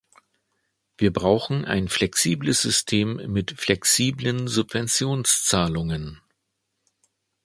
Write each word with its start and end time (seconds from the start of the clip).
Wir 0.97 1.13
brauchen 1.13 1.63
ein 1.63 1.87
flexibles 1.87 2.59
System 2.63 3.17
mit 3.31 3.51
flexiblen 3.59 4.47
Subventionszahlungen. 4.47 6.19